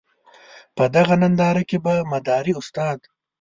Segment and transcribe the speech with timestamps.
[0.77, 2.99] په دغه ننداره کې به مداري استاد.